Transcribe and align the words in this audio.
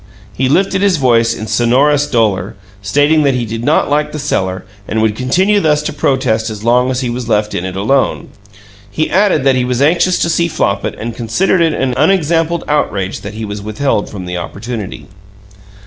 He 0.33 0.49
lifted 0.49 0.81
his 0.81 0.97
voice 0.97 1.35
in 1.35 1.45
sonorous 1.45 2.07
dolor, 2.07 2.55
stating 2.81 3.21
that 3.21 3.35
he 3.35 3.45
did 3.45 3.63
not 3.63 3.87
like 3.87 4.11
the 4.11 4.17
cellar 4.17 4.65
and 4.87 4.99
would 4.99 5.15
continue 5.15 5.59
thus 5.59 5.83
to 5.83 5.93
protest 5.93 6.49
as 6.49 6.63
long 6.63 6.89
as 6.89 7.01
he 7.01 7.09
was 7.11 7.29
left 7.29 7.53
in 7.53 7.65
it 7.65 7.75
alone. 7.75 8.29
He 8.89 9.11
added 9.11 9.43
that 9.43 9.53
he 9.55 9.63
was 9.63 9.79
anxious 9.79 10.17
to 10.17 10.29
see 10.31 10.47
Flopit 10.47 10.95
and 10.97 11.15
considered 11.15 11.61
it 11.61 11.73
an 11.75 11.93
unexampled 11.97 12.63
outrage 12.67 13.21
that 13.21 13.35
he 13.35 13.45
was 13.45 13.61
withheld 13.61 14.09
from 14.09 14.25
the 14.25 14.37
opportunity. 14.37 15.05